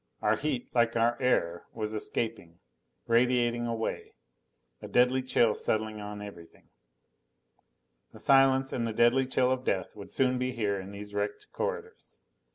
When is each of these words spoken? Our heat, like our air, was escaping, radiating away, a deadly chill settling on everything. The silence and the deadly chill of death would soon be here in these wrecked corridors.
Our 0.23 0.35
heat, 0.35 0.73
like 0.73 0.95
our 0.95 1.15
air, 1.21 1.67
was 1.75 1.93
escaping, 1.93 2.57
radiating 3.05 3.67
away, 3.67 4.13
a 4.81 4.87
deadly 4.87 5.21
chill 5.21 5.53
settling 5.53 6.01
on 6.01 6.23
everything. 6.23 6.69
The 8.11 8.17
silence 8.17 8.73
and 8.73 8.87
the 8.87 8.93
deadly 8.93 9.27
chill 9.27 9.51
of 9.51 9.63
death 9.63 9.95
would 9.95 10.09
soon 10.09 10.39
be 10.39 10.53
here 10.53 10.79
in 10.79 10.91
these 10.91 11.13
wrecked 11.13 11.51
corridors. 11.53 12.17